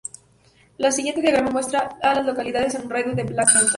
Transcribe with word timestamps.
El 0.79 0.91
siguiente 0.91 1.21
diagrama 1.21 1.51
muestra 1.51 1.95
a 2.01 2.15
las 2.15 2.25
localidades 2.25 2.73
en 2.73 2.85
un 2.87 2.89
radio 2.89 3.09
de 3.13 3.17
de 3.23 3.33
Black 3.33 3.49
Mountain. 3.53 3.69